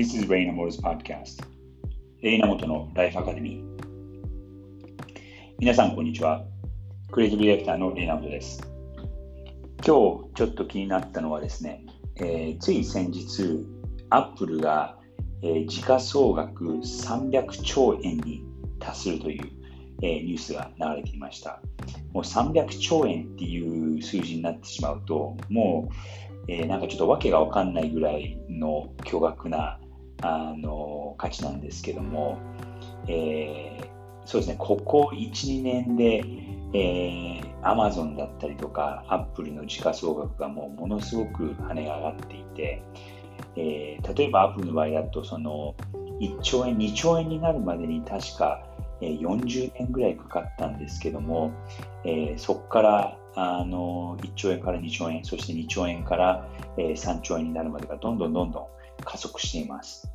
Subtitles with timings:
[0.00, 1.44] This is Raina Moto's podcast.
[2.22, 3.84] レイナモトのライフアカデミー。
[5.58, 6.42] 皆さん、こんにちは。
[7.12, 8.62] クリエイティブディレクターのレイナモトです。
[9.84, 11.84] 今日、ちょっと気になったのはですね、
[12.16, 13.62] えー、つい先日、
[14.08, 14.96] アップルが、
[15.42, 18.42] えー、時価総額300兆円に
[18.78, 19.50] 達するという、
[20.00, 21.60] えー、ニュースが流れていました。
[22.14, 25.94] もう300兆円っていう数字になってしまうと、もう、
[26.48, 29.78] えー、なんかちょっとわけがわかんないぐらいの巨額な
[30.22, 32.38] あの価値なんですけども、
[33.08, 36.24] えー、そうですね、ここ1、2年で、
[36.72, 42.82] えー、Amazon だったりとか、Apple の時価総額がもうものすごく跳ね上がっていて、
[43.56, 45.74] えー、例えば Apple の場合だと、その
[46.20, 48.64] 1兆円、2兆円になるまでに確か、
[49.00, 51.52] 40年ぐらいかかったんですけども、
[52.04, 58.66] えー、そこからあの1兆円から2兆円、そして2兆円から、3兆円になるまでがどんどんどんどん
[59.04, 60.10] 加速しています。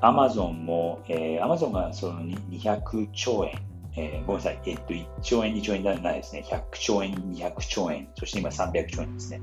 [0.00, 3.62] アマゾンも、えー、アマゾンがその200兆円、
[3.96, 9.40] えー、ごめんなさい、えー、っと、1兆円、2兆円ではないですね、100兆円、200兆円、そして今300兆円ですね。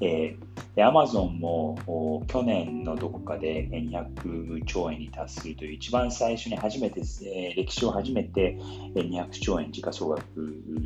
[0.00, 8.56] えー、アマゾンも去年のどこかで200兆円に達するという一番最初に初めて、えー、歴史を初めて
[8.94, 10.22] 200兆円時価総額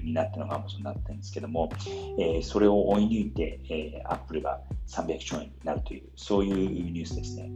[0.02, 1.70] になったのがアマゾンだったんですけども、
[2.18, 7.50] えー、それを追い抜いて、えー、アップルが300兆円になるというそういうニュースですね。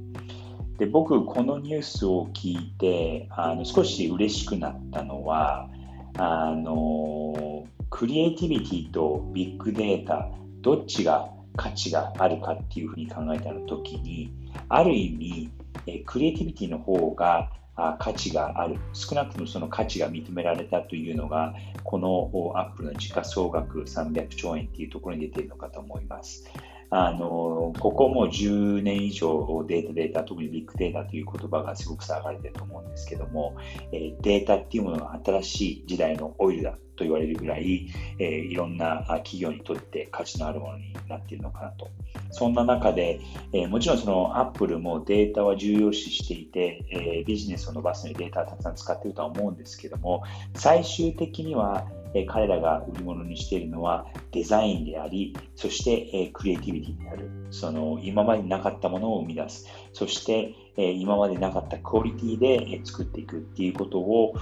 [0.79, 5.71] で僕、このニュースを聞いてあの少し嬉しくなったのは
[6.19, 10.29] あのクリエイティビティとビッグデータ
[10.61, 14.31] どっちが価値があるかっていうふうに考えた時に
[14.69, 15.51] ある意
[15.87, 17.51] 味、クリエイティビティの方が
[17.99, 26.45] 価値がある少なくともその価値が認められたというのがこのアップルの時価総額300兆円っていうところに出ているのかと思います。
[26.91, 33.57] あのここも10年以上データデータ、特にビッグデータという言葉がすごく騒がれていると思うんですけども、
[33.93, 37.89] えデータっていうものが新しい時代のオイルだと言われるぐらい、
[38.19, 41.91] え、いろんな企業にとって価値のあるものになっているのかなと。
[42.31, 43.21] そんな中で、
[43.53, 50.23] え、もちろんそのアップルもデータは重要視していて、え、ビジネスを伸ばすのにデータをたくさん使っているとは思うんですけども、
[50.55, 57.31] 最終的にはえ彼らが売り物にしているのはデザインであり、そして、えクリエイティビティである。
[57.51, 59.67] その今までなかったものを生み出す。
[59.93, 64.35] そして、え今までなかったクオリティで、え作っていくっていうことを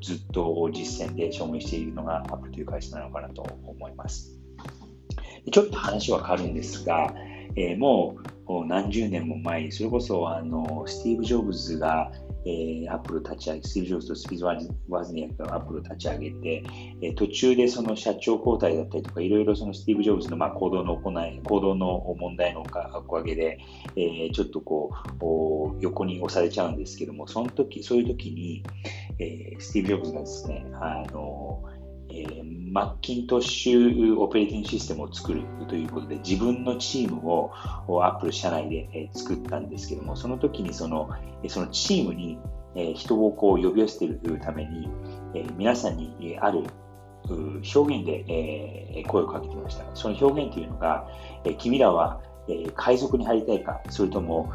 [0.00, 4.38] ずっと実践で証明しているのがアップルという会社なのかなと思います。
[5.50, 7.14] ちょっと話は変わるんですが、
[7.56, 8.18] えー、も
[8.48, 12.12] う何十年も前に、それこそあのスティーブ・ジョブズが
[12.46, 14.44] えー、アップル立ち上げ、スティーブ・ジョブズとスティーブ・
[14.88, 16.64] ウォズニアがアップル立ち上げて、
[17.02, 23.58] えー、途中でその社長交代だったりとか、いろいろそのスティーブ・ジョブズのまあ行動の行い、行動の問題のおかげで、
[23.96, 24.92] えー、ちょっとこ
[25.74, 28.62] う、横に押されちゃうんですけども、その時、そういう時に、
[29.18, 31.64] えー、スティーブ・ジョブズがですね、あの、
[32.10, 37.50] えー、マッキントッシュオペレーティングシステムを作るということで、自分のチームを
[38.02, 41.10] アップル社内で、えー、作ったんですけども、その時にその
[41.48, 42.38] そのチームに、
[42.74, 44.88] えー、人をこう呼び寄せているために、
[45.34, 46.64] えー、皆さんに、えー、ある
[47.28, 49.84] 表現で、えー、声をかけてました。
[49.94, 51.08] その表現というのが、
[51.44, 54.52] えー、君らは、え、海賊に入りたいか、それとも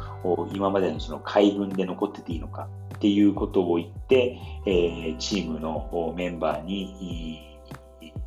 [0.54, 2.66] 今までのその海軍で残ってていいのか
[3.02, 7.58] っていうことを言って、えー、チームのメンバーに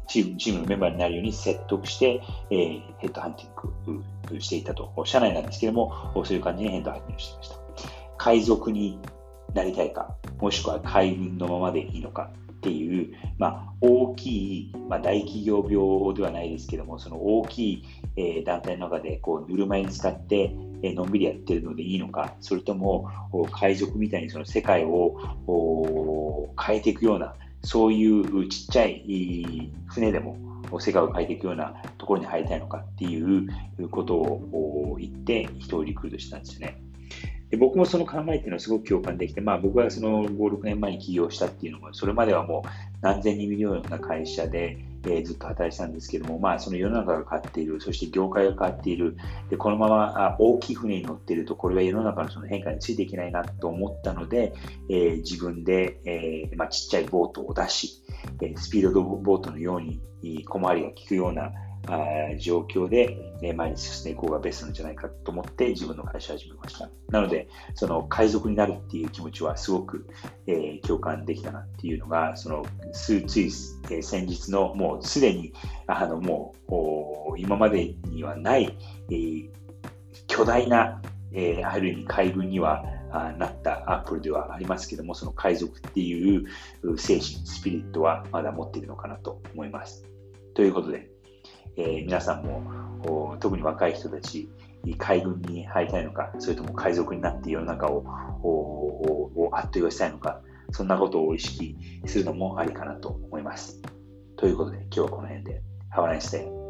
[0.05, 2.21] チームチームのメンバーになるように説得して、
[2.51, 4.91] えー、ヘッドハンティングしていたと。
[5.05, 7.55] 社内なんですけども、そういう感じにヘッドハンティングしていました。
[8.17, 8.99] 海賊に
[9.53, 12.29] なりたいか、もしくは海軍のままでいいのか
[12.65, 14.27] っていう、まあ、大き
[14.61, 17.83] い、まあ、大企業病ではないですけども、その大きい、
[18.15, 23.07] えー、団体の中でこうぬるま湯に使って、えー、のんびりやってるのでいいのか、それとも
[23.51, 30.37] 海賊みたいにその世界を変えていくような、そういうちっちゃい船でも
[30.79, 33.47] 世界を変えていくようなところに入りたいのかっていう
[33.89, 36.81] ことを言って人をリクルートしたんですよね。
[37.55, 42.69] で僕もその考えっていうのはすごく共感できて、まあ、僕はその5、6年前に起業したっていうのも、それまではもう
[42.99, 49.15] 何千人見るような会社で、えー、ずっと働いてたんですけども、まあ、その世の中が変わっている、そして業界が変わっている、
[49.49, 54.53] でこのまま大きい船に乗っていると、これは世の中のその変化についていけないなと思ったので、
[54.89, 58.01] えー、自分で、えーまあ、ちっちゃいボートを出し、
[58.41, 60.01] えスピードボートのように
[60.45, 61.53] 小回りが利くような
[62.39, 66.89] 状況で、ね、前に進んでいこうがベストなんじゃないかと思って自分の会社を始めました。
[67.09, 70.07] なので、その海賊になるっていう気持ちはすごく、
[70.47, 75.53] えー、共感できたなっていうのが、そのつい、えー、先日のもうすでに、
[75.87, 76.55] あのも
[77.33, 78.77] う今までにはない、
[79.09, 79.49] えー、
[80.27, 81.01] 巨大な
[81.35, 82.83] え、ある意味海軍には
[83.37, 86.47] なったアップルではありますけども、その海賊っていう
[86.97, 90.05] 精神、スピリットはまだ持っているのかなと思います。
[90.53, 91.09] ということで、
[91.77, 94.49] えー、皆さんも特に若い人たち、
[94.97, 98.05] 海軍に入りたいのか、それとも海賊になって世の中を
[98.43, 100.41] をあっと言わせたいのか、
[100.71, 101.75] そんなことを意識
[102.05, 103.81] するのもありかなと思います。
[104.37, 105.61] ということで、今日はこの辺で。
[105.95, 106.64] Have a nice day.